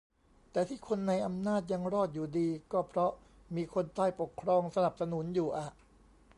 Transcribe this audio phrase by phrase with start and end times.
[0.51, 3.11] แต่ที่คนในอำนาจยังรอดอยู่ดี ก็เพราะ
[3.55, 5.67] มีคนใต้ปกครองสนับสนุนอยู่อะ